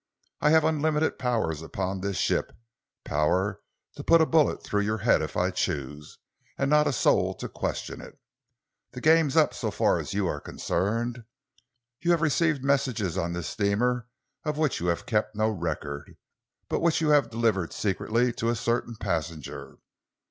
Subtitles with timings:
[0.39, 2.53] I have unlimited powers upon this ship,
[3.03, 3.61] power
[3.95, 6.17] to put a bullet through your head if I choose,
[6.57, 8.19] and not a soul to question it.
[8.93, 11.25] The game's up so far as you are concerned.
[11.99, 14.07] You have received messages on this steamer
[14.43, 16.17] of which you have kept no record,
[16.67, 19.77] but which you have delivered secretly to a certain passenger.